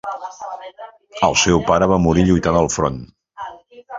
[1.27, 3.01] El seu pare va morir lluitant al front.